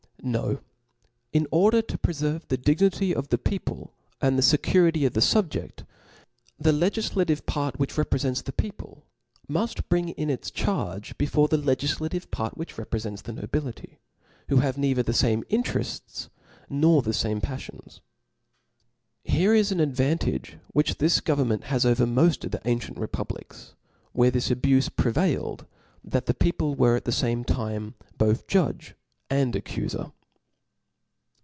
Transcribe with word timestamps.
No: 0.23 0.59
in 1.33 1.47
order 1.49 1.81
to 1.81 1.97
preferve 1.97 2.47
the 2.47 2.55
dig 2.55 2.77
nity 2.77 3.11
of 3.11 3.29
the 3.29 3.39
people, 3.39 3.95
and 4.21 4.37
the 4.37 4.43
fecurity 4.43 5.03
of 5.07 5.13
the 5.13 5.19
fubjcft,, 5.19 5.83
the 6.59 6.71
legiflative 6.71 7.47
part 7.47 7.79
which 7.79 7.95
reprefents 7.95 8.43
the 8.43 8.51
people, 8.51 9.03
mud 9.47 9.83
bring 9.89 10.09
in 10.09 10.29
ics 10.29 10.53
charge 10.53 11.17
before 11.17 11.47
the 11.47 11.57
legiflative 11.57 12.29
part 12.29 12.55
which 12.55 12.75
reprefents 12.75 13.23
the 13.23 13.33
nobility, 13.33 13.97
who 14.49 14.57
have 14.57 14.77
neither 14.77 15.01
the 15.01 15.11
fame 15.11 15.43
interefts, 15.49 16.29
nor 16.69 17.01
the 17.01 17.13
fame 17.13 17.41
paflions. 17.41 17.99
Here 19.23 19.55
is 19.55 19.71
an 19.71 19.79
advantage 19.79 20.59
which 20.67 20.99
this 20.99 21.19
government 21.19 21.63
has 21.63 21.83
over 21.83 22.05
moft 22.05 22.43
of 22.43 22.51
the 22.51 22.61
ancient 22.65 22.99
republics, 22.99 23.73
where 24.11 24.29
this 24.29 24.49
abufe 24.49 24.95
prevailed, 24.95 25.65
that 26.03 26.27
the 26.27 26.35
people 26.35 26.75
w^ 26.75 26.95
at 26.95 27.05
the 27.05 27.11
fame 27.11 27.43
time 27.43 27.95
both 28.19 28.45
judge 28.45 28.93
and 29.33 29.53
accufer. 29.53 30.11